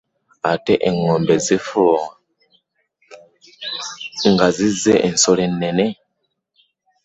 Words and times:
Ate 0.51 0.73
eŋŋombe 0.89 1.33
agifuuwa 1.39 2.03
ng’azize 4.31 4.93
ensolo 5.07 5.41
ennene. 5.47 5.85